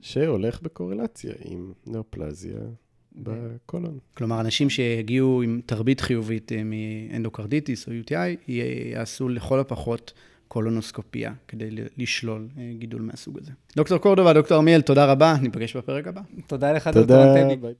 [0.00, 2.58] שהולך בקורלציה עם נאופלזיה
[3.12, 3.98] בקולון.
[4.14, 10.12] כלומר, אנשים שהגיעו עם תרבית חיובית אה, מאנדוקרדיטיס או UTI, יעשו לכל הפחות
[10.48, 13.52] קולונוסקופיה כדי לשלול אה, גידול מהסוג הזה.
[13.76, 16.20] דוקטור קורדובה, דוקטור עמיאל, תודה רבה, ניפגש בפרק הבא.
[16.46, 17.68] תודה לך, דוקטור אנטבי.